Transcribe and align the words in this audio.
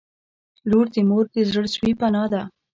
•لور 0.69 0.85
د 0.93 0.95
مور 1.09 1.25
د 1.33 1.35
زړسوي 1.51 1.93
پناه 1.99 2.27
ده. 2.33 2.41